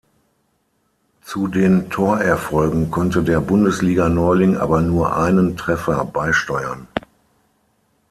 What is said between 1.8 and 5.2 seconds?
Torerfolgen konnte der Bundesliga-Neuling aber nur